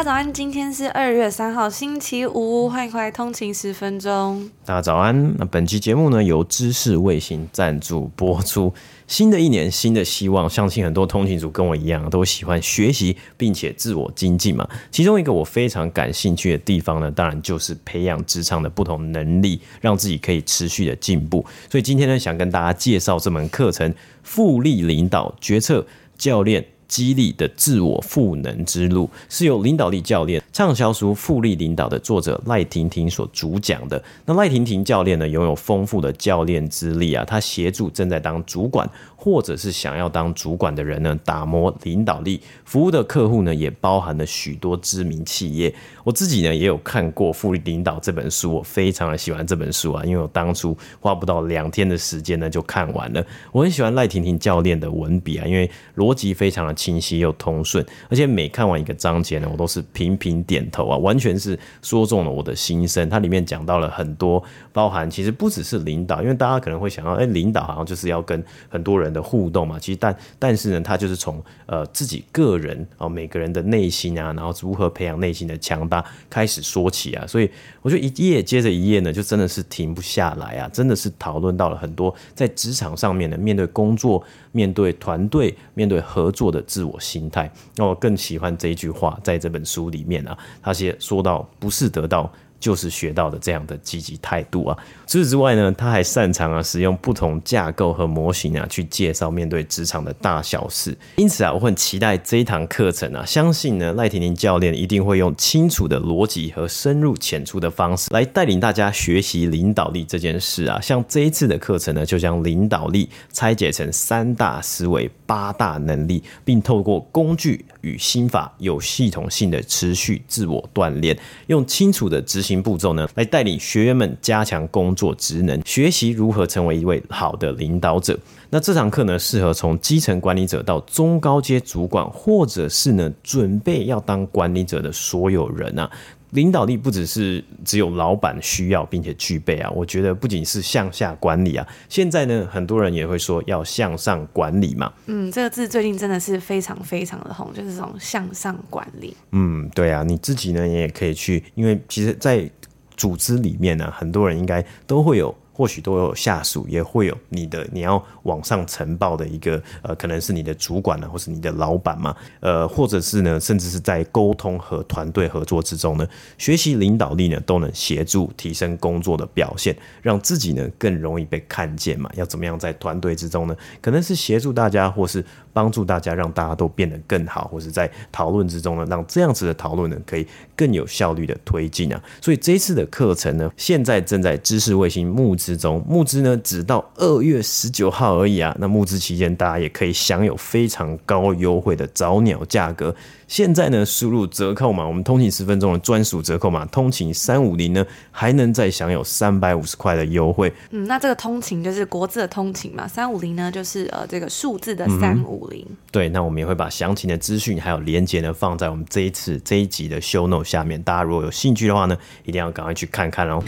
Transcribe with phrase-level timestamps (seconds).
[0.00, 4.50] 家早安，今天是二月三号，星期五，欢迎回来通勤十分钟。
[4.64, 8.72] 大家早安，那本期节目呢由知识卫星赞助播出。
[9.06, 14.66] 新的一年，新的希望，相信很多通勤族跟我一样，都喜欢学习并且自我精进嘛。
[14.90, 21.44] 其中一个我非常感兴趣的地方呢，当然就是培养职场的不同能力，让自己可以持续的进步。
[21.70, 26.64] 所以今天呢，想跟大家介绍这门课程——复利领导决策教练。
[26.90, 34.02] 激励的自我赋能之路，是由领导力教练畅销书《复利领导》的作者赖婷婷所主讲的。
[34.26, 42.40] 那赖婷婷教练呢，拥有丰富的教练资历啊，她协助正在当主管或者是想要当主管的人呢，打磨领导力。
[42.64, 45.72] 服务的客户呢，也包含了许多知名企业。
[46.02, 53.22] 我自己呢，也有看过《复利领导》这本书，我非常的喜欢这本书啊，因为我当初花不到两天的时间呢，就看完了。
[53.52, 63.06] 我很喜欢赖婷婷教练的文笔啊，因为逻辑非常的清晰又通顺，而且每看完一个章节呢，我都是频频点头啊，完全是说中了我的心声。
[63.10, 69.78] 它里面讲到了很多，包含其实不只是领导，因为大家可能会想到，哎，领导好像就是要跟很多人的互动嘛。
[69.78, 77.26] 其实但但是呢，他就是从呃自己个人啊，每个人的内心啊，然后如何培养内心的强大开始说起啊。
[77.26, 77.50] 所以
[77.82, 84.22] 我觉得一页接着一页呢，就真的是停不下来啊，真的是讨论到了很多在职场上面的面对工作、
[84.52, 92.30] 面对团队、面对合作的自我心态，那我更喜欢这一句话，在这本书里面啊，他写说到，不是得到。
[92.60, 94.78] 就是学到的这样的积极态度啊。
[95.06, 100.96] 除此之外呢，他还擅长啊使用不同架构和模型啊去介绍面对职场的大小事。
[101.16, 103.24] 因此啊，我很期待这一堂课程啊。
[103.24, 110.78] 相信呢，赖婷婷教练一定会用清楚的逻辑和深入浅出的方式来带领大家学习领导力这件事啊。
[110.80, 122.49] 像这一次的课程呢，就将领导力拆解成三大思维、八大能力，并透过工具与心法，有系统性的持续自我锻炼，用清楚的执行。
[122.56, 128.18] 步骤呢，来带领学员们加强工作职能，学习如何成为一位好的领导者。
[128.48, 135.90] 那这堂课呢，适合从基层管理者到中高阶主管，或者是呢准备要当管理者的所有人啊。
[136.30, 144.92] 领导力不只是只有老板需要并且具备啊，我觉得不仅是向下管理啊，现在呢很多人也会说要向上管理嘛。
[145.06, 149.16] 嗯，这个字最近真的是非常非常的红，就是这种向上管理。
[149.32, 152.48] 嗯，对啊，你自己呢也可以去，因为其实，在
[152.96, 155.34] 组织里面呢，很多人应该都会有。
[155.60, 172.10] 或许都有下属，也会有你的你要往上呈报的一个呃，可能是你的主管呢，或是你的老板嘛，呃，或者是呢，甚至是在沟通和团队合作之中呢，学习领导力呢，都能协助提升工作的表现，让自己呢更容易被看见嘛。
[172.14, 173.54] 要怎么样在团队之中呢？
[173.82, 175.22] 可能是协助大家，或是
[175.60, 180.26] 帮助大家，让大家都变得更好，或是在讨论之中呢，让这样子的讨论呢可以
[180.56, 182.02] 更有效率的推进啊。
[182.22, 185.50] 所以这一次的课程呢，现在正在知识卫星募资。
[185.54, 188.56] 中募资呢，只到二月十九号而已啊。
[188.58, 192.94] 那募资期间，大家也可以享有非常高优惠的早鸟价格。
[193.30, 200.52] 现在呢，输入折扣码，我们通勤十分钟的专属折扣码，通勤三五零呢，还能再享有三百五十块的优惠。
[200.70, 205.64] 嗯，那这个通勤就是国字的通勤嘛，三五零呢就是呃这个数字的三五零。
[205.92, 213.40] 对，那我们也会把详情的资讯还有连接呢放在我们这一次这一集的 show note 下面，大家如果有兴趣的话呢，一定要赶快去看看哦。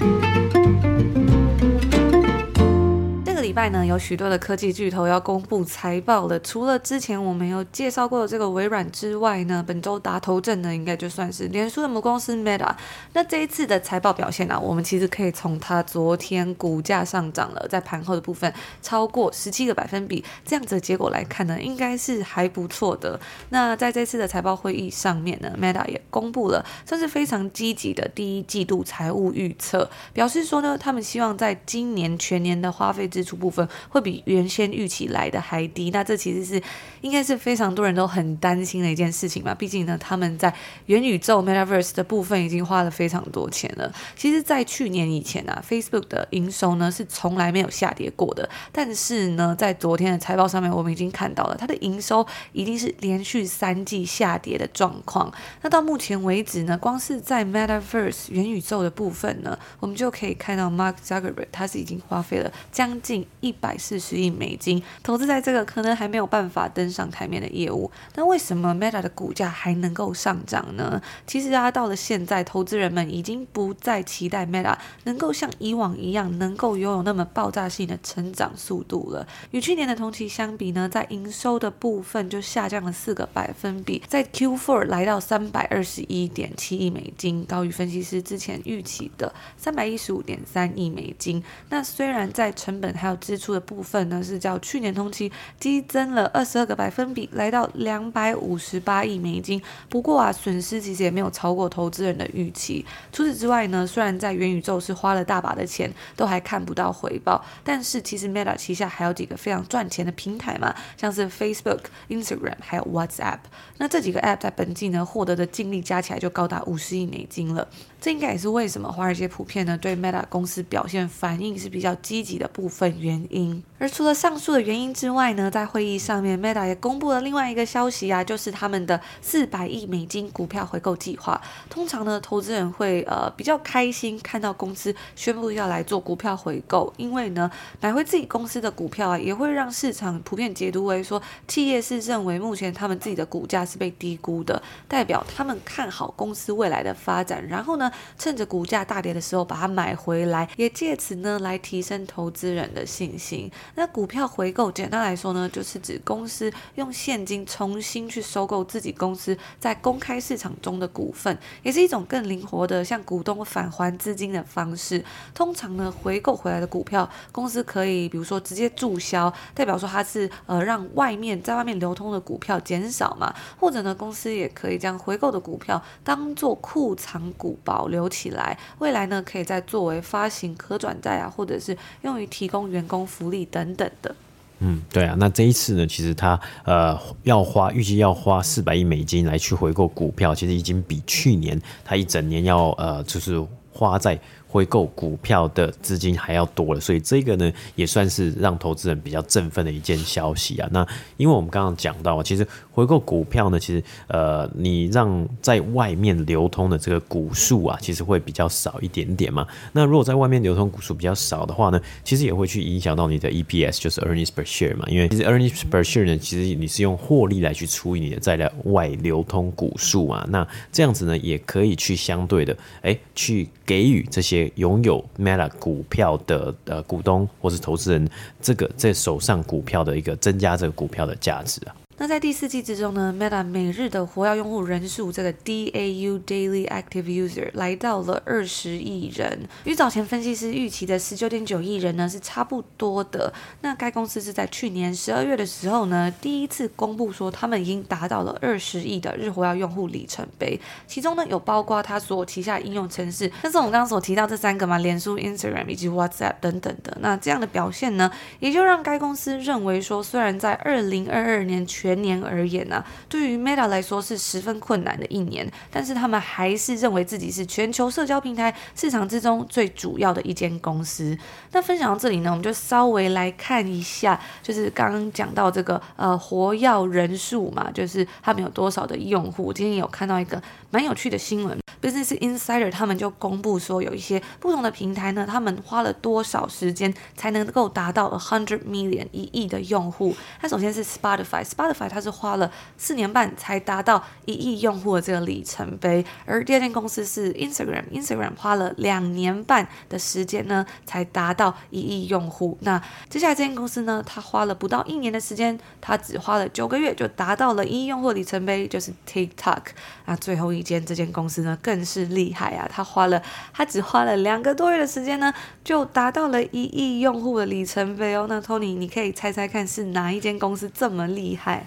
[3.53, 6.41] 礼拜呢，有许多的科技巨头要公布财报了。
[6.41, 12.75] 除了之前我们有介绍过的这个微软之外呢，本周打头阵呢，应该就算是脸书的母公司 Meta。
[13.13, 18.51] 那这一次的财报表现呢、我们其实可以从它昨天股价上涨了，在盘后的部分
[18.81, 23.21] 超过十七个百分比，这样子的结果来看呢，应该是还不错的。
[23.51, 36.63] 那在这次的财报会议上面呢，Meta 也公布了算是非常积极的第一季度财务预测，表示说呢，他们希望在今年全年的花费支出部分会比原先预期来的还低，那这其实是
[37.01, 39.53] 应该是非常多人都很担心的一件事情嘛。
[39.53, 40.55] 毕竟呢，他们在
[40.87, 43.93] 元宇宙 （Metaverse） 的部分已经花了非常多钱了。
[44.15, 48.49] 其实，在去年以前啊，Facebook 的营收呢是从来没有下跌过的。
[48.71, 55.33] 但是呢，在昨天的财报上面，我们已经看到了它的营收已经是连续三季下跌的状况。
[55.63, 67.91] 那到目前为止呢，光是在 Metaverse 元宇宙的部分呢，我们就可以看到 Mark Zuckerberg 他是已经花费了将近一百四十亿美金投资在这个可能还没有办法登上台面的业务。
[68.15, 71.03] 那为什么 Meta 的股价还能够上涨呢？
[71.27, 74.75] 其实啊，到了现在，投资人们已经不再期待 Meta
[75.05, 79.27] 能够像以往一样，能够拥有那么爆炸性的成长速度了。
[79.51, 91.43] 与去年的同期相比呢，在营收的部分就下降了四个百分比，在 Q4 来到三百二十一点七亿美金，高于分析师之前预期的三百一十五点三亿美金。
[91.71, 99.63] 那虽然在成本还有支出的部分呢，是较去年同期激增了二十二个百分比，来到两百五十八亿美金。
[99.89, 102.85] 不过啊，损失其实也没有超过投资人的预期。
[103.11, 113.39] 除此之外呢，虽然在元宇宙是花了大把的钱，都还看不到回报，但是其实 Meta 旗下还有几个非常赚钱的平台嘛，像是 Facebook、Instagram 还有 WhatsApp。
[113.79, 117.67] 那这几个 App 在本季呢获得的净利加起来就高达五十亿美金了。
[118.03, 123.63] 这应该也是为什么华尔街普遍呢对 Meta 公司表现反应是比较积极的部分原因。
[123.83, 131.43] 而除了上述的原因之外呢，在会议上面，Meta 也公布了另外一个消息啊，就是他们的四百亿美金股票回购计划。
[131.69, 137.51] 通常呢，投资人会呃比较开心看到公司宣布要来做股票回购，因为呢，
[137.81, 153.51] 买回自己公司的股票啊，也会让市场普遍解读为说，企业是认为目前他们自己的股价是被低估的，代表他们看好公司未来的发展，然后呢，趁着股价大跌的时候把它买回来，也借此呢来提升投资人的信心。
[153.75, 165.03] 那股票回购，简单来说呢，就是指公司用现金重新去收购自己公司在公开市场中的股份，也是一种更灵活的向股东返还资金的方式。
[165.35, 183.62] 通常呢，回购回来的股票，公司可以比如说直接注销，代表说它是呃让外面在外面流通的股票减少嘛，或者呢，公司也可以将回购的股票当做库藏股保留起来，未来呢可以再作为发行可转债啊，或者是用于提供员工福利等。
[183.65, 184.15] 等等的，
[184.61, 193.41] 嗯，对啊，那这一次呢，其实他呃要花预计要花四百亿美金来去回购股票，其实已经比去年他一整年要呃就是
[193.73, 194.19] 花在。
[194.53, 200.69] 回购股票的资金还要多了，所以这个呢也算是让投资人比较振奋的一件消息啊。
[200.71, 209.47] 那因为我们刚刚讲到，其实回购股票呢，其实呃你让在外面流通的这个股数啊，其实会比较少一点点嘛。
[209.73, 214.85] 那如果在外面流通股数比较少的话呢，其实也会去影响到你的 EPS，就是 earnings per share 嘛。
[214.91, 220.27] 因为其实 earnings per share 呢，其实你是用获利来去除以你的在外流通股数啊。
[220.29, 224.42] 那这样子呢，也可以去相对的哎去给予这些。
[224.55, 228.09] 拥有 Meta 股票的呃股东或是投资人，
[228.41, 231.75] 这个在手上股票的一个增加这个股票的价值啊。
[231.99, 243.33] 那在第四季之中呢，Meta 每日的活跃用户人数，这个 DAU Daily Active User 来到了二十亿人，与早前分析师预期的十九点九亿人呢是差不多的。
[243.61, 250.59] 那该公司是在去年十二月的时候呢，第一次公布说他们已经达到了二十亿的日活跃用户里程碑，
[250.89, 256.97] 其中呢有包括它所旗下应用程式，但是我们刚刚所提到这三个嘛，脸书、Instagram 以及 WhatsApp 等等的。
[257.01, 271.19] 那这样的表现呢，也就让该公司认为说，虽然在二零二二年全全年而言呢、对于 Meta 来说是十分困难的一年，但是他们还是认为自己是全球社交平台市场之中最主要的一间公司。
[271.51, 279.53] 那分享到这里呢，我们就稍微来看一下，就是刚刚讲到这个呃活跃人数嘛，就是他们有多少的用户。
[279.53, 281.59] 今天有看到一个蛮有趣的新闻。
[281.83, 290.15] Business Insider 他们就公布说，有一些不同的平台呢，他们花了多少时间才能够达到 a hundred million 一亿的用户？
[290.41, 302.57] 那首先是 Spotify，Spotify 它是花了四年半才达到一亿用户的这个里程碑，而第二间公司是 Instagram，Instagram 花了两年半的时间呢，才达到一亿用户。
[302.61, 309.63] 那接下来这间公司呢，它花了不到一年的时间，它只花了九个月就达到了一亿用户里程碑，就是 TikTok。
[310.07, 313.23] 那最后一间这间公司呢，更更是厉害啊，他花了，
[313.55, 315.33] 他只花了两个多月的时间呢，
[315.65, 318.27] 就达到了一亿用户的里程碑哦。
[318.29, 321.67] 那 Tony，你可以猜猜看是哪一间公司这么厉害？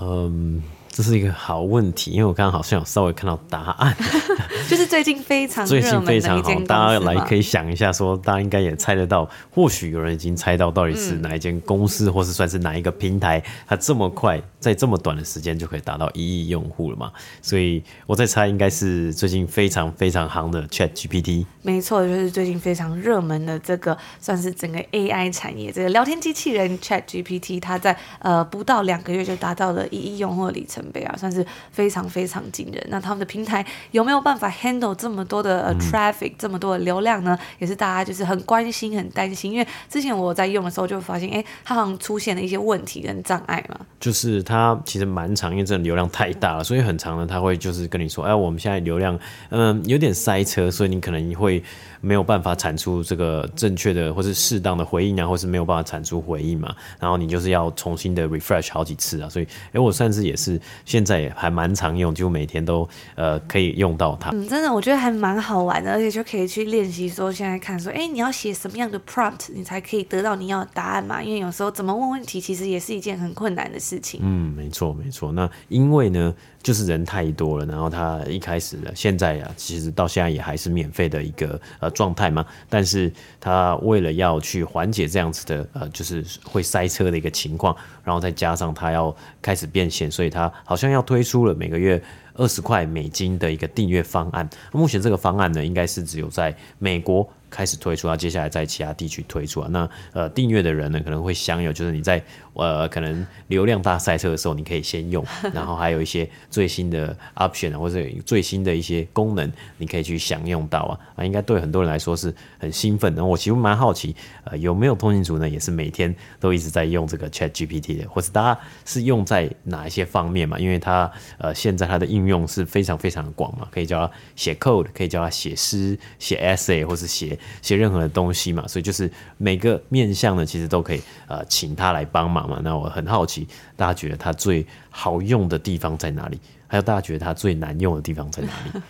[0.00, 0.60] 嗯。
[0.96, 3.94] 这是一个好问题，因为我刚刚好像有稍微看到答案，
[4.66, 17.12] 就是最近非常最近非常好，大家来可以想一下说，说大家应该也猜得到，或许有人已经猜到到底是哪一间公司，嗯、或是算是哪一个平台，它这么快在这么短的时间就可以达到一亿用户了嘛？
[17.42, 21.44] 所以我在猜，应该是最近非常非常夯的 Chat GPT。
[21.60, 30.85] 没错，就是最近非常热门的这个，算是整个 AI 产业这个聊天机器人 Chat GPT，它在呃不到两个月就达到了一亿用户的里程。
[31.04, 32.86] 啊，算是非常非常惊人。
[32.88, 37.38] 那他们的平台有没有办法 handle 这么多的、uh, traffic，、嗯、这么多的流量呢？
[37.58, 39.52] 也是大家就是很关心、很担心。
[39.52, 43.78] 因为之前我在用的时候就发现，哎，它好像出现了一些问题跟障碍嘛。
[44.00, 49.18] 就是它其实蛮长，因为这流量太大了，所以很长呢它会就是跟你说，哎，我们现在流量
[49.50, 51.62] 嗯有点塞车，所以你可能会。
[52.02, 64.30] 没有办法产出这个正确的或是适当的回应啊，或是没有办法产出回应嘛，然后你就是要重新的 refresh 好几次啊，所以哎，我算是也是现在也还蛮常用，就每天都呃可以用到它。
[64.30, 71.20] 嗯，真的我觉得还蛮好玩的，而且就可以去练习说现在看说，哎，你要写什么样的 prompt，你才可以得到你要的答案嘛？
[71.20, 74.20] 因为有时候怎么问问题，其实也是一件很困难的事情。
[74.22, 75.32] 嗯，没错没错。
[75.32, 81.90] 那因为呢，就是人太多了，然后他一开始的现在啊，其实到现在也还是免费的一个呃。
[81.96, 92.02] 状态嘛，但是他为了要去缓解这样子的呃，就是会塞车的一个情况，然后再加上他要开始变现，所以他好像要推出了每个月
[92.34, 94.48] 二十块美金的一个订阅方案。
[94.72, 97.28] 目前这个方案呢，应该是只有在美国。
[97.50, 99.68] 开始推出啊，接下来在其他地区推出啊。
[99.70, 102.22] 那呃，订阅的人呢，可能会享有，就是你在
[102.54, 105.24] 呃可能流量大赛车的时候，你可以先用，
[105.54, 110.98] 然后还有一些最新的 option 啊，或者最新的一些功能，你可以去享用到啊。
[111.16, 113.24] 啊，应该对很多人来说是很兴奋的。
[113.24, 120.58] 我其实蛮好奇，呃，有没有通勤族呢，也是每天都一直在用这个 Chat GPT 的，或是大家是用在哪一些方面嘛？
[120.58, 127.35] 因为它呃现在它的应用是非常非常广嘛，可以叫它写 code，可以叫它写诗、写 essay，或是写。
[127.62, 132.60] 写任何的东西嘛，所以就是每个面向呢，其实都可以呃请他来帮忙嘛。
[132.62, 136.38] 那我很好奇，大家觉得他最好用的地方在哪里？
[136.66, 138.80] 还有大家觉得他最难用的地方在哪里？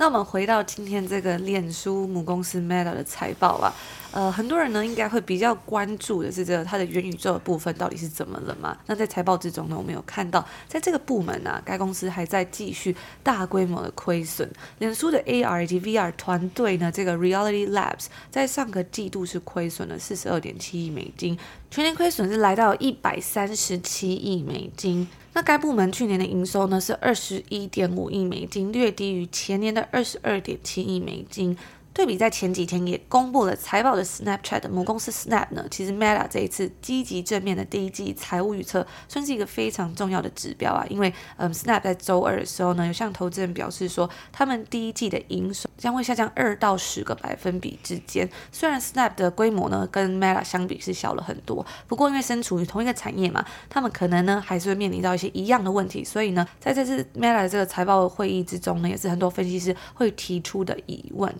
[0.00, 3.70] 那我们回到今天这个脸书母公司 Meta 的财报啊，
[4.12, 8.74] 呃，很多人呢应该会比较关注的是这个它的元宇宙的部分到底是怎么了嘛？
[8.86, 14.50] 那在财报之中呢，我们有看到，在这个部门啊，该公司还在继续大规模的亏损。
[14.78, 21.38] 脸书的 AR 以及 VR 团队呢，这个 Reality Labs 在上个季度是亏损了四十二点七亿美金，
[21.70, 25.06] 全年亏损是来到一百三十七亿美金。
[25.32, 31.56] 那该部门去年的营收呢是二十一点五亿美金，略低于前年的二十二点七亿美金。
[31.92, 40.86] 对比在前几天也公布了财报的 Snapchat 母公司 Snap 呢，其实 Meta 这一次积极正面的第一季财务预测，算是一个非常重要的指标啊。
[40.88, 48.28] 因为嗯，Snap 在周二的时候呢，有向投资人表示说，他们第一季的营收将会下降二到十个百分比之间。
[48.52, 56.04] 虽然 Snap 的规模呢跟 Meta 相比是小了很多，不过因为身处于同一个产业嘛，他们可能呢还是会面临到一些一样的问题。
[56.04, 61.34] 所以呢，在这次 Meta 的这个财报会议之中呢，也是很多分析师会提出的疑问。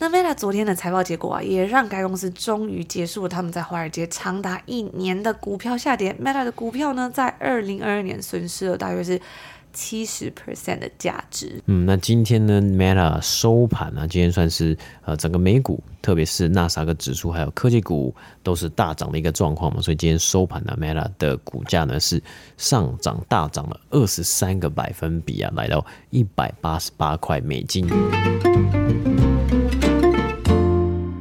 [0.00, 6.14] 那 Meta 昨天的财报结果啊，也让该公司终于结束了他们在华尔街长达一年的股票下跌。
[6.22, 9.20] Meta 的股票呢，在二零二二年损失了大约是
[9.72, 11.60] 七十 percent 的价值。
[11.66, 18.14] 嗯，那今天呢，Meta 收盘呢，今天算是呃整个美股，特别是纳斯达克指数还有科技股
[18.44, 22.22] 都是大涨的一个状况嘛，所以今天收盘呢，Meta 的股价呢是
[22.56, 27.84] 上涨大涨了二十三个百分比啊，来到一百八十八块美金。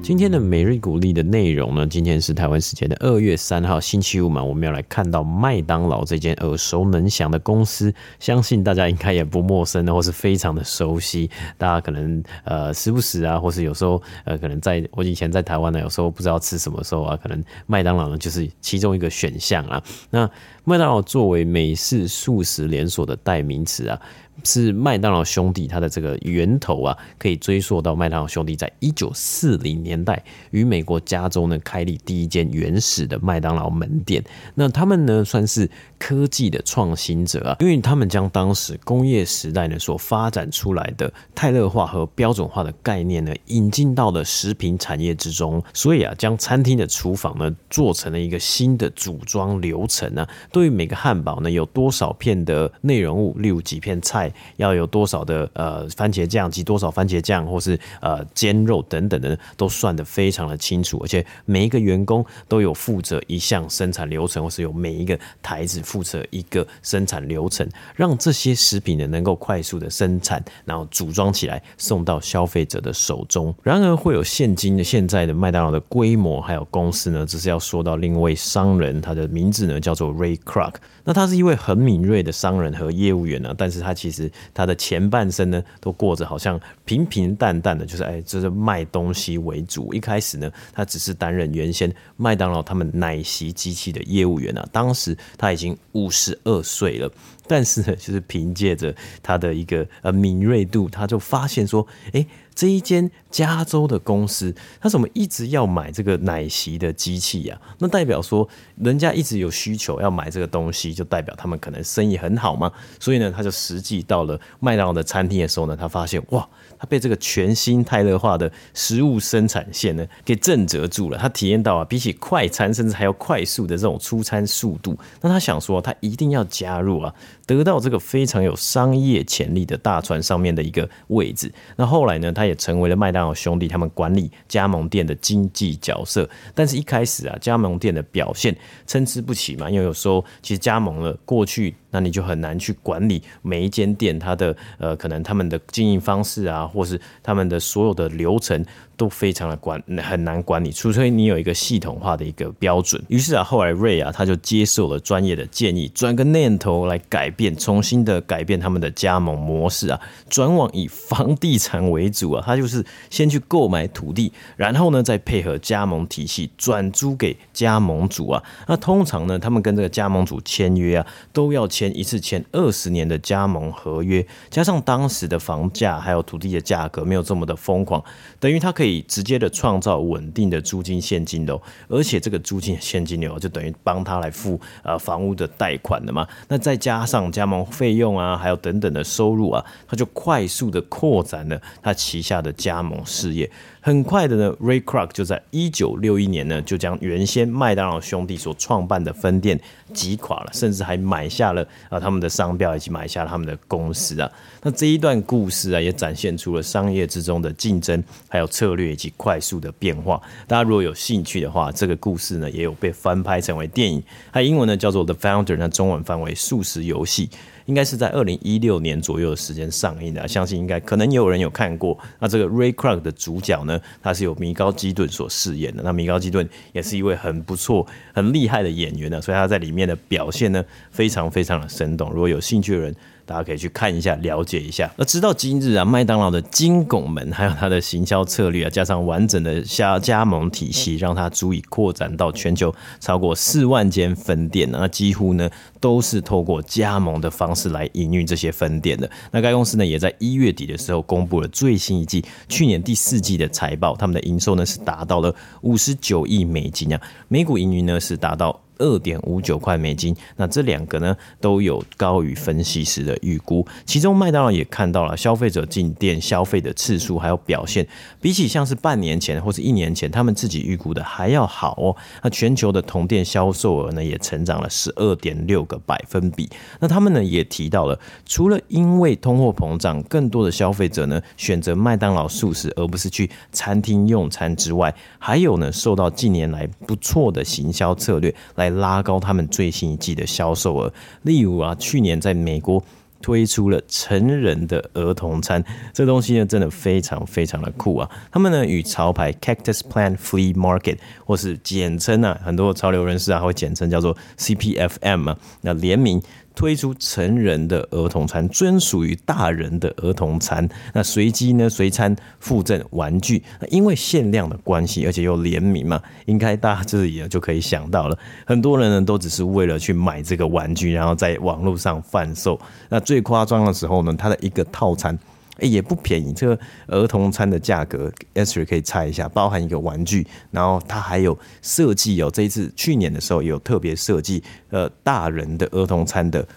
[0.07, 11.29] 今天的每日股历的内容呢，今天是台湾时间的二月三号星期五嘛，我们要来看到麦当劳这间耳熟能详的公司，相信大家应该也不陌生的，或是非常的熟悉。
[11.57, 19.83] 大家可能呃时不时啊，或是有时候呃可能在我以前在台湾呢，有时候不知道吃什么时候啊，可能麦当劳呢就是其中一个选项啊。
[20.09, 20.31] 那
[20.69, 23.97] 麦当劳作为美式素食连锁的代名词啊。
[24.43, 34.24] 是麦当劳兄弟，他的这个源头啊，可以追溯到麦当劳兄弟在一九四零年代于美国加州呢开立第一间原始的麦当劳门店。
[34.53, 35.67] 那他们呢算是
[35.99, 50.27] 科技的创新者啊，因为他们将当时工业时代呢所发展出来的泰勒化和标准化的概念呢引进到了食品产业之中，所以啊将餐厅的厨房呢做成了一个新的组装流程啊。
[50.51, 54.33] 对于每个汉堡呢有多少片的内容物，例如几片菜。
[54.57, 67.65] 要有多少的呃番茄酱及多少番茄酱，或是呃煎肉等等的，都算得非常的清楚，而且每一个员工都有负责一项生产流程，或是有每一个台子负责一个生产流程，
[67.96, 73.56] 让这些食品呢能够快速的生产，然后组装起来送到消费者的手中。
[73.63, 80.74] 然而会有现今的现在的麦当劳的规模还有公司呢，这是要说到另一位商人，他的名字呢叫做 Ray Kroc。
[81.07, 89.93] 那他是一位很敏锐的商人和业务员呢，但是他其实他的前半生呢，都过着好像平平淡淡的，就是哎，就是卖东西为主。
[89.93, 94.67] 一开始呢，他只是担任原先麦当劳他们奶昔机器的业务员啊。
[94.69, 97.09] 当时他已经五十二岁了，
[97.47, 102.27] 但是呢，就是凭借着他的一个呃敏锐度，他就发现说，哎。
[102.57, 107.61] 这一间加州的公司，他怎么一直要买这个奶昔的机器呀？
[107.77, 112.71] 那代表说，人家一直有需求要买这个东西，就代表他们可能生意很好嘛。
[112.99, 116.49] 所以呢，他就实际到了麦当劳的餐厅的时候呢，他发现哇，
[116.79, 121.17] 他被这个全新泰勒化的食物生产线呢给震慑住了。
[121.19, 127.13] 他体验到啊，比起快餐甚至还要快速的这种出餐速度，那他想说，他一定要加入啊，
[127.45, 131.53] 得到这个非常有商业潜力的大船上面的一个位置。
[131.75, 132.46] 那后来呢，他。
[132.47, 141.75] 也成为了麦当劳兄弟他们管理加盟店的经济角色，但是一开始啊，加盟店的表现参差不齐嘛，因为有时候其实加盟了过去。
[141.91, 148.63] 那你就很难去管理每一间店，它的呃，可能他们的经营方式啊，或是他们的所有的流程
[148.96, 153.01] 都非常的管很难管理，除非你有一个系统化的一个标准。
[153.08, 168.44] 于是啊，后来瑞啊，他就接受了专业的建议，转个念头来改变，重新的改变他们的加盟模式啊，转往以房地产为主啊，他就是先去购买土地，然后呢，再配合加盟体系转租给加盟主啊。
[168.67, 171.87] 那通常呢，他们跟这个加盟主签约啊，都要签。
[171.96, 178.03] 一次签二十年的加盟合约，加上当时的房价还有土地的价格没有这么的疯狂，
[178.39, 186.27] 等于他可以直接的创造稳定的租金现金流，而且这个租金现金流就等于帮他来付呃房屋的贷款的嘛。
[186.48, 193.50] 那再加上加盟费用啊，还有等等的收入啊，他就快速的扩展了他旗下的加盟事业。
[193.88, 199.58] 很快的呢，Ray Kroc 就在一九六一年呢，就将原先麦当劳兄弟所创办的分店
[199.93, 204.30] 击垮了，甚至还买下了啊他们的商标，以及买下了他们的公司啊。
[204.62, 210.21] 那这一段故事啊，也展现出了商业之中的竞争，还有策略以及快速的变化。
[210.47, 217.30] 大家如果有兴趣的话，这个故事呢，也有被翻拍成为电影，它英文呢叫做 The Founder，那中文翻为速食游戏。
[217.67, 221.97] 应该是在二零一六年左右的时间上映的，相信应该可能有人有看过。
[222.19, 225.84] 那这个 Ray Kroc 的主角呢，他是由米高基顿所饰演的。
[225.84, 232.10] 那米高基顿也是一位很不错、很厉害的演员呢，所以他在里面的表现呢，非常非常的生动。
[232.12, 232.95] 如果有兴趣的人，
[233.27, 234.89] 大家可以去看一下，了解一下。
[234.95, 244.69] 那直到今日啊，麦当劳的金拱门，还有它的行销策略啊，加上完整的加加盟体系，让它足以扩展到全球超过四万间分店。
[244.71, 245.49] 那几乎呢
[245.81, 249.09] 都是透过加盟的方式来营运这些分店的。
[249.31, 258.61] 那该公司呢也在一月底的时候公布了最新一季去年第四季的财报，他们的营收呢是达到了五十九亿美金啊，每股盈余呢是达到。
[258.79, 263.65] 二点五九块美金，那这两个呢都有高于分析师的预估。
[263.85, 267.87] 其中麦当劳也看到了消费者进店消费的次数还有表现，
[268.21, 271.95] 比起像是半年前或是一年前他们自己预估的还要好哦。
[272.21, 276.47] 那全球的同店销售额呢也成长了十二点六个百分比。
[276.79, 288.66] 那他们呢也提到了，除了因为通货膨胀，更多的消费者呢选择麦当劳素食而不是去餐厅用餐之外，还有呢受到近年来不错的行销策略来。
[288.69, 292.84] 拉高他们最新一季的销售额，例如啊，去年在美国
[293.21, 298.10] 推出了成人的儿童餐，这东西呢真的非常非常的酷啊！
[298.32, 306.21] 他们呢与潮牌 Cactus Plant Flea Market 或是简称啊，很多潮流人士啊会简称叫做 CPFM 啊，那联名。
[306.58, 310.67] 推出成人的儿童餐，专属于大人的儿童餐。
[310.91, 313.43] 那随机呢，随餐附赠玩具。
[313.62, 322.60] 那因为限量的关系，而且又联名嘛，应该大家这里就可以想到了，很多人呢都只是为了去买这个玩具，然后在网络上贩售。
[322.89, 325.15] 那最夸张的时候呢，它的一个套餐。
[325.60, 326.34] 哎，也不便宜。
[326.34, 332.30] 这个儿童餐的价格，Esther 可以猜一下，包含一个玩具，然后它还有设计哦。
[332.32, 336.48] 这一次去年的时候有特别设计，呃，大人的儿童餐的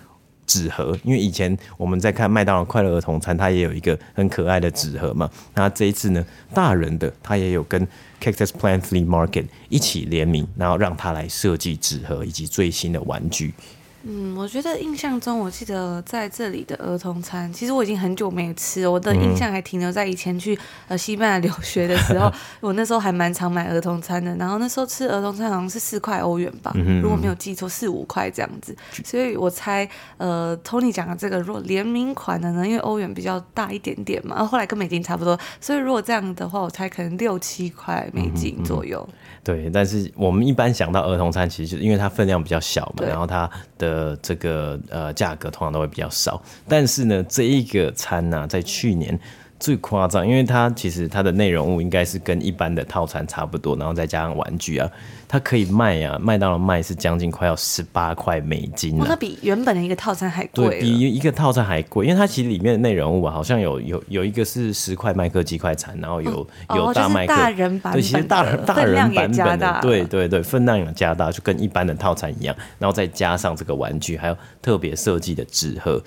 [0.47, 0.99] 纸盒。
[1.05, 5.31] 因为以前我们在看麦当劳快乐儿童餐，它也有一个很可爱的纸盒嘛。
[5.55, 7.87] 那这一次呢，大人的它也有跟
[8.21, 13.55] Cactus Plant Flea Market 一起联名，然后让它来设计纸盒以及最新的玩具。
[14.03, 20.59] 嗯，我觉得印象中，我记得在这里的儿童餐，其实我已经很久没吃，我的印象还停留在以前去
[20.89, 29.87] 呃西班牙留学的时候， 我那时候还蛮常买儿童餐的，然后那时候吃儿童餐好像是四块欧元吧，如果没有记错，四五块这样子，所以我猜
[30.17, 39.07] 呃 Tony 讲的这个如果联名款的呢，因为欧元比较大一点点嘛，然后后来跟美金差不多，所以如果这样的话，我猜可能六七块美金左右。
[39.43, 46.41] 对，但是我们一般想到儿童餐，其实就是因为它分量比较小嘛，然后它的呃这个呃价格通常都会比较少。
[46.69, 49.19] 但是呢，这一个餐呢、在去年。
[49.61, 54.91] 最夸张，因为它其实它的内容物应该是跟一般的套餐差不多，然后再加上玩具啊，
[55.29, 76.03] 它可以卖啊，麦当劳卖是将近快要十八块美金那比原本的一个套餐还贵，对，比一个套餐还贵，因为它其实里面的内容物啊，好像有有有一个是十块麦克鸡块餐，然后有、嗯、有大麦克，哦就是、大人版本，对，其实大人大人版本的，对对对，分量有加大，就跟一般的套餐一样，然后再加上这个玩具，还有特别设计的纸盒。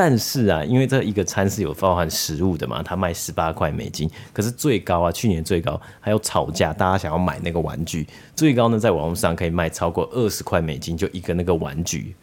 [0.00, 8.06] 但是啊，因为这一个餐是有包含食物的嘛，它卖十八块美金，可是最高啊，去年最高还有吵架，大家想要买那个玩具，
[8.36, 12.14] 最高呢在网络上可以卖超过二十块美金，就一个那个玩具。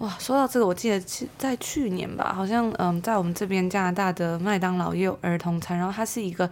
[0.00, 1.00] 哇，说到这个，我记得
[1.38, 6.50] 在去年吧，好像嗯，在我们这边加拿大的麦当劳也有儿童餐，然后它是一个。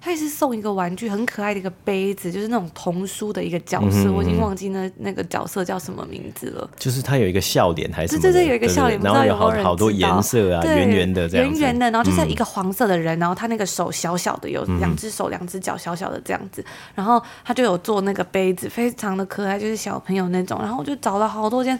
[0.00, 6.70] 他也是送一个玩具，很可爱的一个杯子，就是那种童书的一个角色，嗯、我已经忘记那那个角色叫什么名字了。
[6.78, 21.78] 就是他有一个笑脸，还是对对对，有一个笑脸，然后有好好多颜色啊，圆圆的这样，圆圆的，然后就是一个黄色的人，嗯、然后他那个手小小的，有两只手、两只脚小小的这样子，然后他就有做那个杯子，非常的可爱，就是小朋友那种，然后我就找了好多间。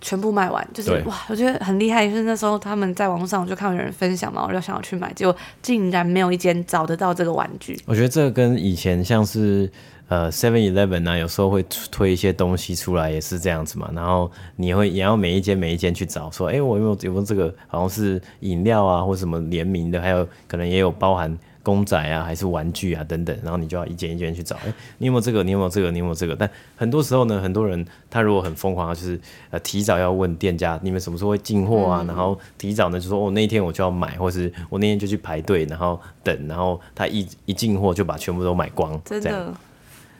[0.00, 2.06] 全部卖完，就是哇，我觉得很厉害。
[2.06, 7.78] 就是那时候他们在网络上，我就看到有人分享嘛，我就想要去买，结果竟然没有一间找得到这个玩具。
[7.86, 9.70] 我觉得这个跟以前像是
[10.08, 13.90] 呃 Seven Eleven 啊，有时候会推一些东西出来，也是这样子嘛。
[13.94, 17.52] 然后你会也要每一间每一间去找，说，哎、欸，我有没有有没有这个？
[17.66, 21.36] 好像是饮料啊，或什么联名的，还有可能也有包含。
[21.68, 24.56] 公仔啊，还是玩具啊，等等，然后你就要一件一件去找。
[24.56, 25.44] 哎、欸，你有没有这个？
[25.44, 25.90] 你有没有这个？
[25.90, 26.34] 你有没有这个？
[26.34, 32.00] 但很多时候呢，很多人他如果很疯狂，就是呃提早要问店家，你们什么时候会进货啊？
[32.02, 39.52] 嗯、然后提早呢就说，哦，那一天我就要买，或是我那天就去排队，然后等，然后他一一进货就把全部都买光，真的。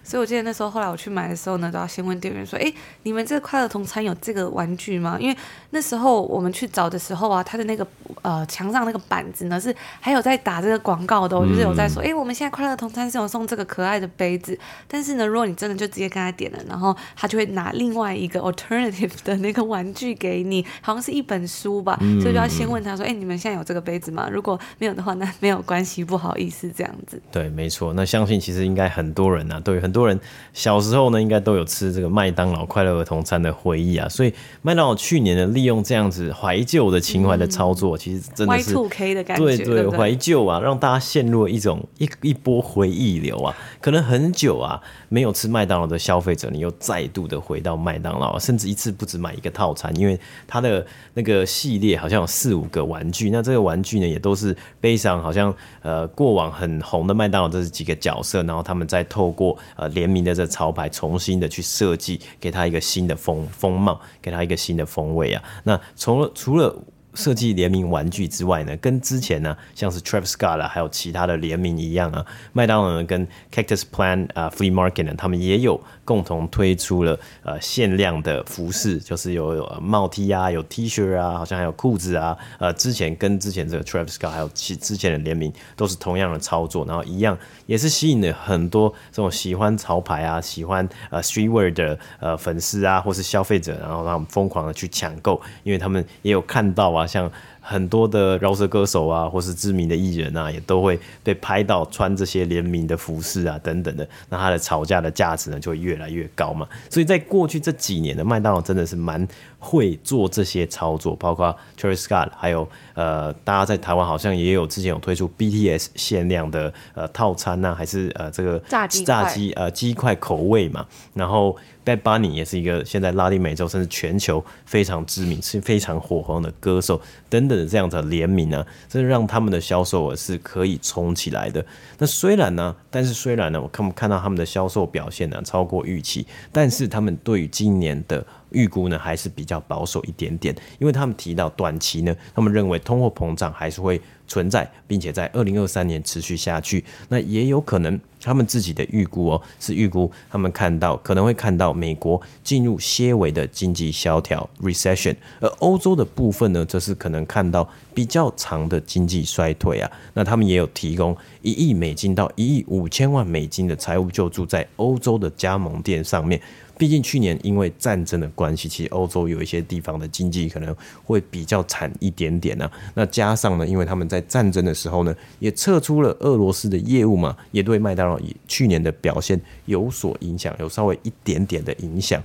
[0.09, 5.37] 所以，我记得那时候，后来我去买的时候呢，都要先问店员说：“哎，你们这个快乐同餐有这个玩具吗？”因为
[5.69, 7.87] 那时候我们去找的时候啊，它的那个
[8.23, 27.21] 呃墙上那个板子呢，是还有在打这个广告的，哦，就是有在说：“哎，我们现在快乐同餐是有送这个可爱的杯子。”但是呢，如果你真的就直接跟他点了，然后他就会拿另外一个 alternative 的那个玩具给你，好像是一本书吧，所以就要先问他说：“哎，你们现在有这个杯子吗？”如果没有的话，那没有关系，不好意思，这样子。
[27.31, 27.93] 对，没错。
[27.93, 29.98] 那相信其实应该很多人啊，对很多。
[29.99, 30.21] 很多人
[30.53, 34.33] 小时候呢，应该都有吃这个麦当劳快乐儿童餐的回忆啊，所以
[34.63, 59.89] 麦当劳去年呢，利用这样子怀旧的情怀的操作，嗯、其实真的是 Y2K 的感觉，对对，怀旧啊，让大家陷入了一种一一波回忆流啊，可能很久啊没有吃麦当劳的消费者，你又再度的回到麦当劳，甚至一次不止买一个套餐，因为它的那个系列好像有四五个玩具，那这个玩具呢也都是背上好像呃过往很红的麦当劳这几个角色，然后他们再透过呃。
[59.99, 65.43] 联名的这潮牌，重新的去设计，给它一个新的风风貌，给它一个新的风味啊。
[65.65, 66.77] 那除了除了
[67.15, 82.37] 设计联名玩具之外呢，跟之前呢，像是 Travis Scott 啊，还有其他的联名一样啊，麦当劳跟 Cactus Plan 啊 Flea Market 呢，他们也有共同推出了呃限量的服饰，就是有，有帽 T 啊，有 T 恤啊，好像还有裤子啊。
[82.61, 87.37] 呃，之前跟之前这个 Travis Scott 还有其之前的联名都是同样的操作，然后一样
[87.69, 97.07] 也是吸引了很多这种喜欢潮牌啊、喜欢呃 Streetwear 的呃粉丝啊，或是消费者，然后让他们疯狂的去抢购，因为他们也有看到啊。
[97.07, 106.67] 像很多的饶舌歌手啊，或是知名的艺人啊，也都会被拍到穿这些联名的服饰啊，等等的，那它的炒价的价值呢，就会越来越高嘛。
[106.89, 121.57] 所以在过去这几年的麦当劳真的是蛮会做这些操作，包括 Travis Scott，还有呃，大家在台湾好像也有之前有推出 BTS 限量的呃套餐呐、啊，还是呃这个炸鸡炸鸡呃鸡块口味嘛，然后。
[121.89, 131.65] Bad Bunny 也是一个现在拉丁美洲甚至全球非常知名、是非常火红的歌手等等的这样的联名呢，这让他们的销售额是可以冲起来的。
[131.97, 146.85] 那虽然呢，但是虽然呢，我看看到他们的销售表现呢超过预期，但是他们对于今年的预估呢还是比较保守一点点，因为他们提到短期呢，他们认为通货膨胀还是会存在，并且在二零二三年持续下去。
[147.09, 159.91] 那也有可能他们自己的预估哦，是预估他们看到可能会看到美国进入些微的经济萧条 （recession），而欧洲的部分呢，则是可能看到比较长的经济衰退啊。
[160.15, 166.41] 那他们也有提供一亿美金到一亿五千万美金的财务救助在欧洲的加盟店上面。
[166.79, 182.23] 毕竟去年因为战争的关系，其实欧洲有一些地方的经济可能会比较惨一点点呢、那加上呢，因为他们在战争的时候呢，也撤出了俄罗斯的业务嘛，也对麦当劳去年的表现有所影响，有稍微一点点的影响。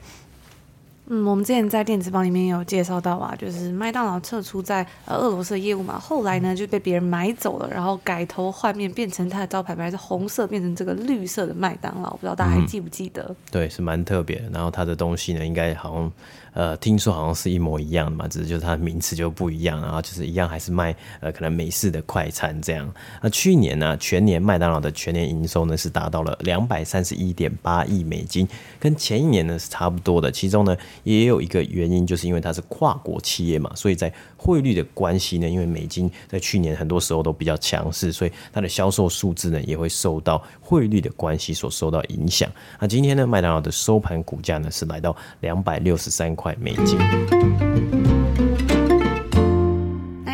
[1.08, 13.24] 嗯，我们之前在电子报里面有介绍到啊，就是麦当劳撤出在呃俄罗斯的业务嘛，后来呢就被别人买走了，然后改头换面，变成它的招牌本来是红色，变成这个绿色的麦当劳，不知道大家还记不记得？
[13.28, 14.50] 嗯、对，是蛮特别的。
[14.52, 16.12] 然后它的东西呢，应该好像。
[16.54, 22.94] 呃，听说好像是一模一样的嘛，只是就是它的名词就不一样，然后就是一样还是卖呃可能美式的快餐这样。
[23.22, 28.48] 那去年呢，全年麦当劳的全年营收呢是达到了两百三十一点八亿美金，
[28.80, 30.32] 跟前一年呢是差不多的。
[30.32, 34.14] 其中呢也有一个原因，就是因为它是跨国企业嘛，所以在
[34.44, 42.52] 汇率的关系呢，因为美金在去年很多时候都比较强势，所以它的销售数字呢也会受到汇率的关系所受到影响。
[42.78, 46.54] 那今天呢，麦当劳的收盘股价呢是来到两百六十三块。
[46.60, 48.03] 美金。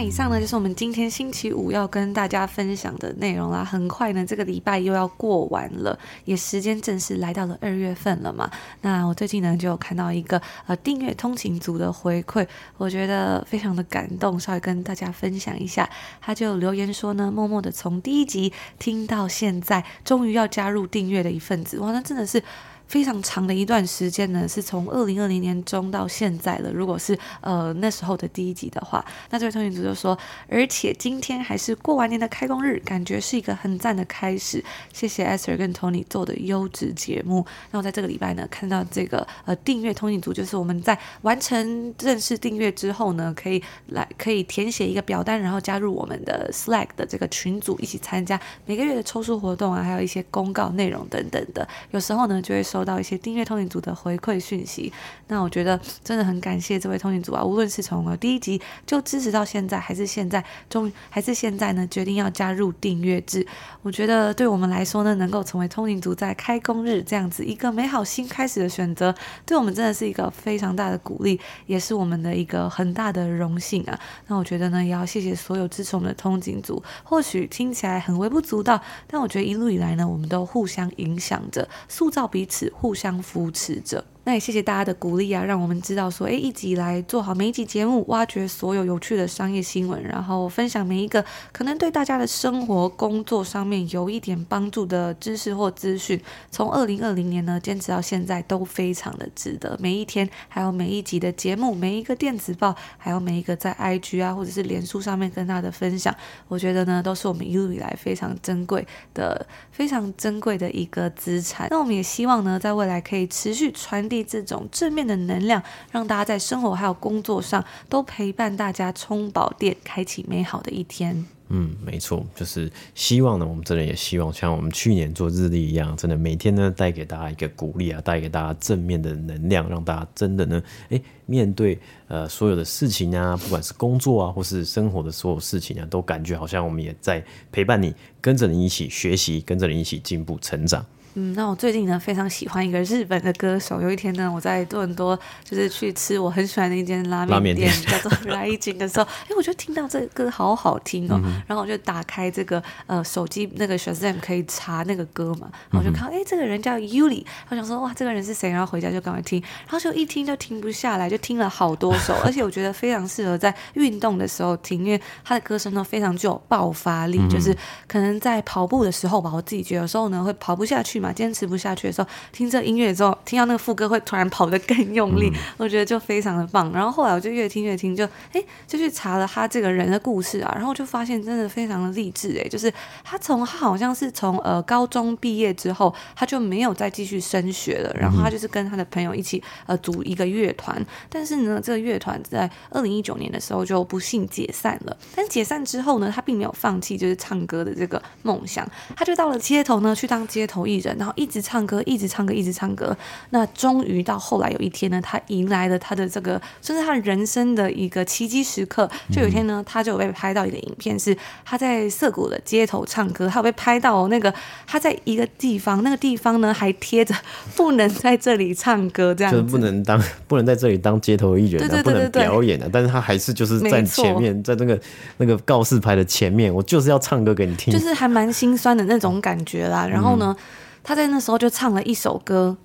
[0.10, 3.64] 以上呢，就是我们今天星期五要跟大家分享的内容啦。
[3.64, 5.96] 很快呢，这个礼拜又要过完了，
[6.26, 8.50] 也时间正式来到了二月份了嘛。
[8.82, 15.88] 那我最近呢，就有看到一个呃订阅通勤族的回馈，我觉得非常的感动，稍微跟大家分享一下。
[16.20, 22.42] 他就留言说呢，默默的从第一集听到现在，终于要加入订阅的一份子，哇，那真的是。
[22.90, 26.72] 非常长的一段时间呢，是从二零二零年中到现在了。
[26.74, 30.18] 如果是呃那时候的第一集的话，那这位通讯组就说，
[30.50, 34.64] 而且今天还是过完年的开工日，感觉是一个很赞的开始。
[34.92, 37.46] 谢谢 Esther 跟 Tony 做的优质节目。
[37.70, 51.68] 那我在这个礼拜呢，看到这个呃订阅通讯组，就是我们在完成正式订阅之后呢，可以来可以填写一个表单，然后加入我们的 Slack 的这个群组，一起参加每个月的抽书活动啊，还有一些公告内容等等的。
[51.92, 52.79] 有时候呢，就会收。
[52.80, 54.94] 收到一些订阅通勤组的回馈讯息，
[55.28, 63.46] 那我觉得真的很感谢这位通勤组啊，无论是从第一集就支持到现在，还是现在终于还是现在呢，决定要加入订阅制，
[63.82, 69.14] 我觉得对我们来说呢，能够成为通勤组在开工日这样子一个美好新开始的选择，
[69.46, 74.00] 对我们真的是一个非常大的鼓励，也是我们的一个很大的荣幸啊。
[74.28, 82.69] 那我觉得呢，也要谢谢所有支持我们的通勤组，或许听起来很微不足道，但我觉得一路以来呢，我们都互相影响着，塑造彼此。
[82.74, 84.04] 互相扶持着。
[84.30, 96.22] 那也谢谢大家的鼓励啊，让我们知道说，诶，一直以来做好每一集节目，挖掘所有有趣的商业新闻，然后分享每一个可能对大家的生活、工作上面有一点帮助的知识或资讯。
[96.52, 99.76] 从二零二零年呢，坚持到现在都非常的值得。
[99.82, 106.16] 每一天，还有每一集的节目，每一个电子报，还有每一个在 IG 啊或者是脸书上面跟大家的分享，
[106.48, 111.68] 我觉得呢，都是我们一路以来非常珍贵的、非常珍贵的一个资产。
[111.72, 114.19] 那我们也希望呢，在未来可以持续传递。
[114.24, 121.26] 这种正面的能量，让大家在生活还有工作上都陪伴大家充饱电，开启美好的一天。
[121.52, 140.86] 嗯，没错，就是希望呢，我们真的也希望像我们去年做日历一样，真的每天呢带给大家一个鼓励啊，带给大家正面的能量，让大家真的呢，诶，面对呃所有的事情啊，不管是工作啊，或是生活的所有事情啊，都感觉好像我们也在陪伴你，跟着你一起学习，跟着你一起进步成长。
[141.20, 143.82] 嗯，那我最近呢非常喜欢一个日本的歌手。
[143.82, 158.50] 有一天呢，我在多伦多就是去吃我很喜欢的一间拉面店，叫做 Rising 的时候，哎，我就听到这个歌好好听哦，嗯、然后我就打开这个呃手机那个 Shazam 可以查那个歌嘛，然后我就看，哎、嗯，这个人叫 Yuri，我想说哇，这个人是谁？
[158.50, 167.54] 然后回家就赶快听，然后就一听就停不下来，就听了好多首，而且我觉得非常适合在运动的时候听，因为他的歌声呢非常具有爆发力，嗯、就是
[167.90, 171.09] 可能在跑步的时候吧，我自己觉得有时候呢会跑不下去嘛。
[171.12, 176.72] 坚持不下去的时候，听这音乐之后，听到那个副歌会突然跑得更用力，嗯、我觉得就非常的棒。
[176.72, 182.72] 然后后来我就越听越听，就哎就去查了他这个人的故事啊，然后就发现真的非常的励志哎，就是
[183.04, 194.98] 他从他好像是从呃高中毕业之后，他就没有再继续升学了，然后他就是跟他的朋友一起呃组一个乐团，但是呢这个乐团在二零一九年的时候就不幸解散了。
[195.16, 200.89] 但解散之后呢，他并没有放弃就是唱歌的这个梦想，他就到了街头呢去当街头艺人。
[200.98, 202.96] 然后一直唱歌，一直唱歌，一直唱歌。
[203.32, 208.90] 那终于到后来有一天呢，他迎来了他的这个，算是他人生的一个奇迹时刻。
[209.12, 213.28] 就有一天呢，他就有被拍到一个影片，是他在涩谷的街头唱歌。
[213.28, 214.34] 他有被拍到那个
[214.66, 217.14] 他在一个地方，那个地方呢还贴着
[217.56, 222.70] 不能在这里唱歌，这样就是不能当不能在这里当街头艺人，对对对对对，不能表演的。
[222.72, 224.80] 但是他还是就是在前面，在那个
[225.18, 229.88] 那个告示牌的前面，我就是要唱歌给你听，就是还蛮心酸的那种感觉啦。
[229.88, 230.36] 然后呢？
[230.38, 230.46] 嗯
[230.84, 232.58] 他在那时候就唱了一首歌，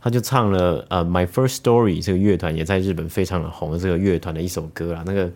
[0.00, 5.30] 他就唱了呃，My First Story 这个乐团也在日本非常的红的这个乐团的一首歌啊，那个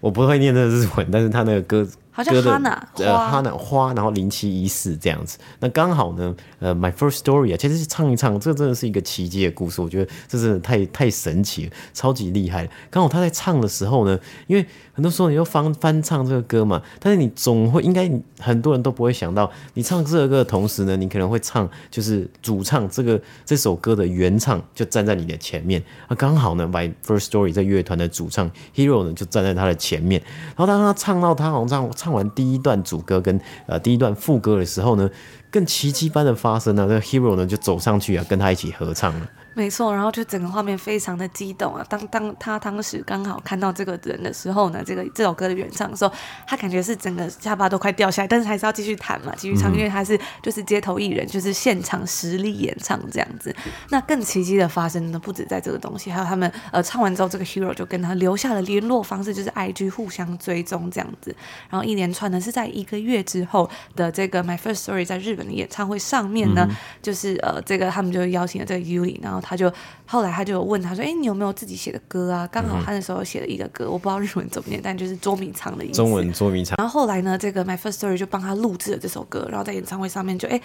[0.00, 1.86] 我不会念那个日文，但是他那个歌。
[2.12, 12.68] 好像哈娜呃哈娜花，然后零七一四这样子，那刚好呢，呃，My First Story 啊，其实是唱一唱，这真的是一个奇迹的故事，我觉得这真的太太神奇了，超级厉害。
[12.90, 32.10] 刚好他在唱的时候呢，因为很多时候你要翻翻唱这个歌嘛，但是你总会应该很多人都不会想到，你唱这个歌的同时呢，你可能会唱就是主唱这个这首歌的原唱就站在你的前面，啊，刚好呢，My First Story 这乐团的主唱 Hero 呢就站在他的前面，然后当他唱到他好像唱唱。
[32.12, 35.08] 完第一段主歌跟呃第一段副歌的时候呢，
[35.50, 39.28] 更奇迹般的发生了，那 Hero 呢就走上去啊，跟他一起合唱了。
[39.54, 41.84] 没错，然后就整个画面非常的激动啊！
[41.88, 46.12] 当当他当时刚好看到这个人的时候呢，这个这首歌的原唱的时候，
[46.46, 53.54] 他感觉是整个下巴都快掉下来，但是还是要继续弹嘛，继续唱，因为他是就是街头艺人，就是现场实力演唱这样子。
[53.88, 61.34] 那更奇迹的发生呢，不止在这个东西，还有他们呃唱完之后，这个 Hero 就跟他留下了联络方式，就是 IG 互相追踪这样子。
[61.68, 66.68] 然后一连串呢是在一个月之后的这个 My First Story 在日本的演唱会上面呢，
[67.02, 69.72] 就是呃这个他们就邀请了这个 Yuri，然后他就
[70.06, 75.94] 后来他就有问他说：“哎，你有没有自己写的歌啊？”刚好他那时候写了一个歌，我不知道日文怎么念，但就是捉迷藏的意思。
[75.94, 76.76] 中文捉迷藏。
[76.78, 80.60] 然后后来呢，这个 My First Story 就帮他录制了这首歌，然后在演唱会上面就哎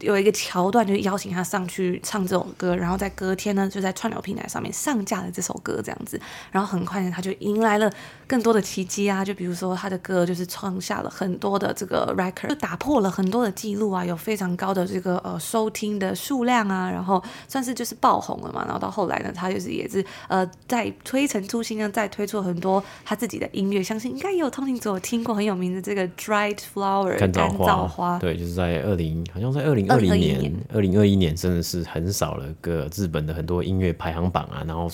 [0.00, 7.90] 有一个桥段，就邀请他上去唱这首歌，然后在隔天呢就在串流平台上面上架了这首歌这样子，然后很快呢他就迎来了
[8.26, 18.64] 更多的奇迹啊，就比如说他的歌就是创下了很多的这个 record，就打破了很多的记录啊，有非常高的这个呃收听的数量啊，然后算是就是爆红了嘛。
[18.64, 34.90] 然后到后来呢，他就是也是呃，在推陈出新呢，再推出很多他自己的音乐，相信应该也有通勤者有听过很有名的这个 Dried Flower 干燥花，燥花对，就是在二零好像在二零二零年，二零二一年真的是很少了个日本的很多音乐排行榜啊，然后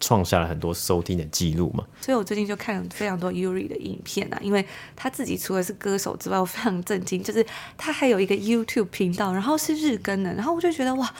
[0.00, 1.84] 创下了很多收听的记录嘛。
[2.00, 4.64] 所以我最近就看了非常多 Yuri 的影片啊，因为
[4.94, 7.44] 他自己除了是歌手之外，我非常震惊，就是
[7.76, 11.12] 他还有一个 YouTube 频道，然后是日更的，然后我就觉得哇。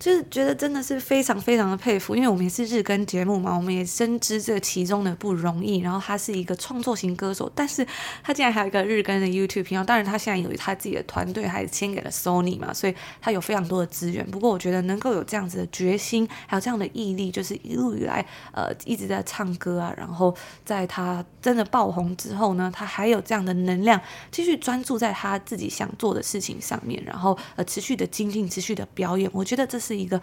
[0.00, 5.80] 就是觉得真的是非常非常的佩服，因为我们也是日更节目嘛，我们也深知这其中的不容易。
[5.80, 7.86] 然后他是一个创作型歌手，但是
[8.22, 9.84] 他竟然还有一个日更的 YouTube 频道。
[9.84, 14.26] 当然，他现在有他自己的团队，还签给了 Sony 嘛，所以他有非常多的资源。
[14.30, 19.92] 不过，我觉得能够有这样子的决心，还有这样的毅力，就是一路以来呃一直在唱歌啊。
[19.98, 20.34] 然后
[20.64, 29.30] 在他真的爆红之后呢，他还有这样的能量，继续专注在他自己想做的事情上面，然后呃持续的精进，持续的表演。
[29.34, 29.89] 我觉得这是。
[29.90, 30.20] 是一个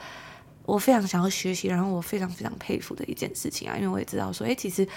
[0.65, 3.75] 我非常想要学习，然后我非常非常佩服的一件事情啊！
[3.75, 4.88] 因为我也知道说，诶，其实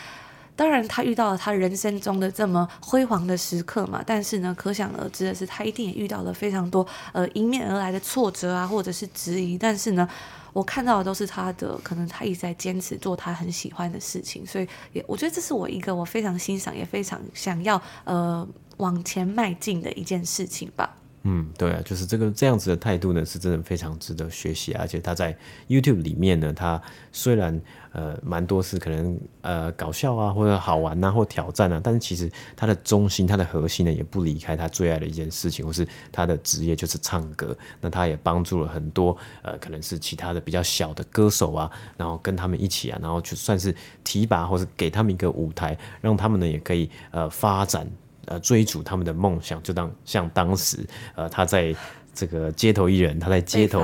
[0.54, 9.58] 当然他遇到了他人生中的这么辉煌的时刻嘛，但是呢，可想而知的是，他一定也遇到了非常多呃迎面而来的挫折啊，或者是质疑。
[9.58, 10.08] 但是呢，
[10.52, 20.96] 我看到的都是他的，可能他一直在坚持做他很喜欢的事情，所以也我觉得这是我一个我非常欣赏也非常想要呃往前迈进的一件事情吧。
[21.22, 25.36] 嗯，对啊，就是这个这样子的态度呢，是真的非常值得学习，而且他在
[25.68, 26.80] YouTube 里面呢，他
[27.12, 27.60] 虽然
[27.92, 37.54] 呃蛮多是可能呃搞笑啊，或者好玩呐、啊，或挑战啊，但是其实他的中心、他的核心呢，也不离开他最爱的一件事情，或是他的职业就是唱歌。
[37.82, 47.86] 那他也帮助了很多呃，可能是其他的比较小的歌手啊，然后跟他们一起啊，然后就算是提拔或是给他们一个舞台，让他们呢也可以呃发展。
[48.30, 50.78] 呃，追逐他们的梦想，就当像当时，
[51.16, 51.74] 呃，他在
[52.14, 53.82] 这个街头艺人，他在街头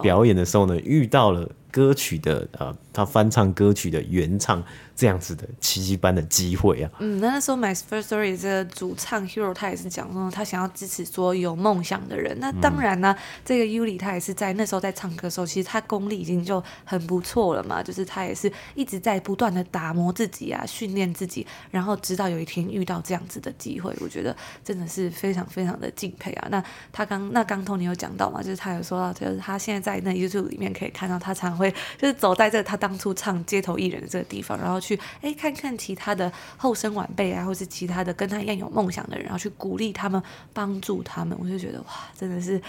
[0.00, 4.64] 表演的时候呢，遇到了歌曲的呃，他翻唱歌曲的原唱。
[4.98, 6.90] 这样子的奇迹般的机会啊！
[7.00, 12.34] 嗯，那那时候 My First Story 这个主唱 Hero 他也是讲说，他想要支持说有梦想的人。
[12.40, 17.82] 那当然呢，这个 Yuli 他也是在那时候在唱歌的时候，其实他功力已经就很不错了嘛。
[17.82, 24.34] 就是他也是一直在不断的打磨自己啊，训练自己，然后直到有一天遇到这样子的机会，我觉得
[24.64, 26.48] 真的是非常非常的敬佩啊。
[26.50, 31.65] 那他刚那刚 Tony 有讲到嘛，就是他有说到，就是他现在在那 YouTube 里面可以看到，他常会
[31.98, 34.80] 就是走在这个他当初唱街头艺人的这个地方，然后。
[34.86, 42.62] 去哎，看看其他的后生晚辈啊，或是其他的跟他一样有梦想的人，然后去鼓励他们，帮助他们，我就觉得哇，真的是。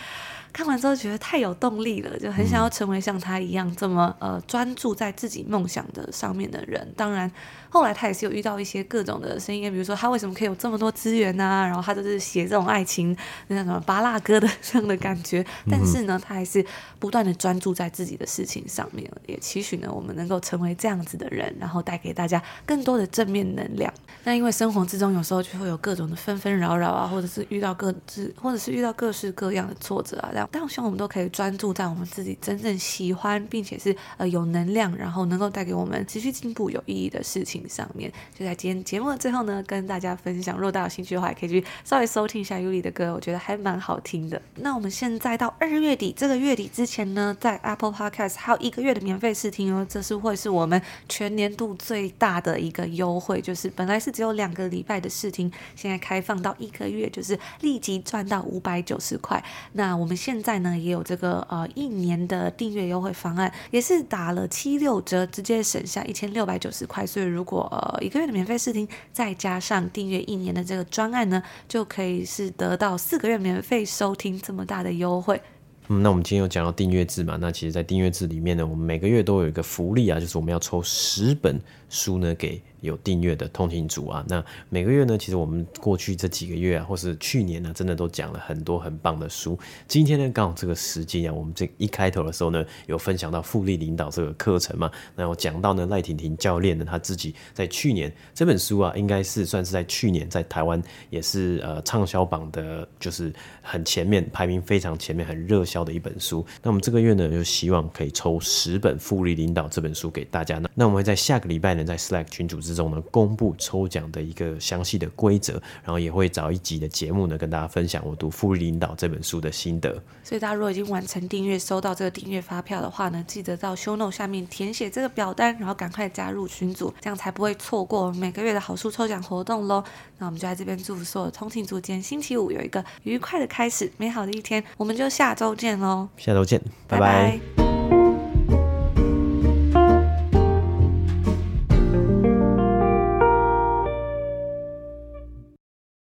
[0.53, 6.91] 看完之后觉得太有动力了，就很想要成为像他一样这么呃专注在自己梦想的上面的人。
[6.95, 7.31] 当然，
[7.69, 11.65] 后来他也是有遇到一些各种的声音，比如说他为什么可以有这么多资源呢、啊？
[11.65, 13.15] 然后他就是写这种爱情
[13.47, 15.45] 那什么巴拉歌的这样的感觉。
[15.69, 16.65] 但是呢，他还是
[16.99, 23.93] 不断的专注在自己的事情上面，也期许呢我们能够成为这样子的人，然后带给大家更多的正面能量。
[24.23, 30.47] 那因为生活之中有时候就会有各种的纷纷扰扰啊，或者是遇到各自，或者是遇到各式各样的挫折啊，这样。
[30.51, 38.11] 但我希望我们都可以专注在我们自己真正喜欢，并且是呃有能量，然后能够带给我们持续进步、有意义的事情上面。
[38.37, 44.41] 就在今天节目的最后呢，跟大家分享，如果大家有兴趣的话，也可以去稍微收听一下 Yuli 的歌，我觉得还蛮好听的。
[44.55, 59.43] 那我们现在到二月底，这个月底之前呢，在 Apple Podcast 还有一个月的免费试听哦，这是会是我们全年度最大的一个优惠，就是本来是只有两个礼拜的试听，现在开放到一个月，就是立即赚到五百九十块。
[59.73, 67.05] 那我们现在呢，也有这个呃一年的订阅优惠方案，也是打了七六折，直接省下一千六百九十块。
[67.05, 75.41] 所以如果一个月的免费试听，再加上订阅一年的这个专案呢，就可以是得到四个月免费收听这么大的优惠。
[75.87, 77.37] 嗯，那我们今天有讲到订阅制嘛？
[77.39, 82.61] 那其实，在订阅制里面呢，我们每个月都有一个福利啊，就是我们要抽十本书呢给。
[82.81, 89.57] 有订阅的通勤族啊，那每个月呢，其实我们过去这几个月啊，或是去年呢，真的都讲了很多很棒的书。
[89.87, 106.45] 今天呢，刚好这个时间啊，我们这一开头的时候呢，有分享到复利领导这个课程嘛，那我讲到呢，赖婷婷教练呢，他自己在去年这本书啊，应该是算是在去年在台湾也是呃畅销榜的，就是很前面排名非常前面很热销的一本书。
[106.61, 110.69] 那我们这个月呢，就希望可以抽十本复利领导这本书给大家呢。
[110.75, 115.53] 那我们会在下个礼拜呢，在 Slack 群组之中呢，公布抽奖的一个详细的规则，
[115.83, 119.91] 然后也会找一集的节目呢，跟大家分享我读《复利领导》这本书的心得。
[120.23, 129.83] 所以大家如果已经完成订阅，收到这个订阅发票的话呢，记得到 Show Note 下面填写这个表单，然后赶快加入群组，这样才不会错过每个月的好书抽奖活动喽。
[130.17, 134.63] 那我们就在这边祝福所有通勤族，今天星期五有一个愉快的开始，美好的一天。
[134.75, 136.09] 我们就下周见喽！
[136.17, 137.39] 下周见，拜拜。
[137.55, 137.76] 拜拜。